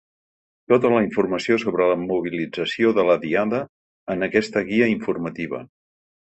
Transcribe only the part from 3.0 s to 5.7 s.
de la Diada en aquesta guia informativa.